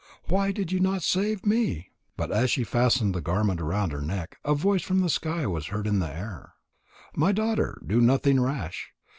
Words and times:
Why 0.29 0.51
did 0.51 0.71
you 0.71 0.79
not 0.79 1.03
save 1.03 1.45
me?" 1.45 1.91
But 2.17 2.31
as 2.31 2.49
she 2.49 2.63
fastened 2.63 3.13
the 3.13 3.21
garment 3.21 3.61
about 3.61 3.91
her 3.91 4.01
neck, 4.01 4.39
a 4.43 4.55
voice 4.55 4.81
from 4.81 5.01
the 5.01 5.11
sky 5.11 5.45
was 5.45 5.67
heard 5.67 5.85
in 5.85 5.99
the 5.99 6.09
air: 6.09 6.53
"My 7.15 7.31
daughter, 7.31 7.79
do 7.85 8.01
nothing 8.01 8.41
rash. 8.41 8.93